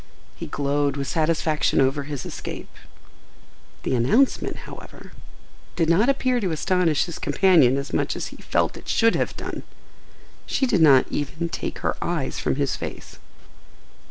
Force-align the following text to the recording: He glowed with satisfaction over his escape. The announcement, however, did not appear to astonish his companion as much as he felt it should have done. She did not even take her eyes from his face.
He 0.35 0.47
glowed 0.47 0.97
with 0.97 1.07
satisfaction 1.07 1.79
over 1.79 2.05
his 2.05 2.25
escape. 2.25 2.71
The 3.83 3.93
announcement, 3.93 4.55
however, 4.65 5.11
did 5.75 5.91
not 5.91 6.09
appear 6.09 6.39
to 6.39 6.49
astonish 6.49 7.05
his 7.05 7.19
companion 7.19 7.77
as 7.77 7.93
much 7.93 8.15
as 8.15 8.29
he 8.29 8.37
felt 8.37 8.77
it 8.77 8.87
should 8.89 9.13
have 9.13 9.37
done. 9.37 9.61
She 10.47 10.65
did 10.65 10.81
not 10.81 11.05
even 11.11 11.49
take 11.49 11.77
her 11.85 11.97
eyes 12.03 12.39
from 12.39 12.55
his 12.55 12.75
face. 12.75 13.19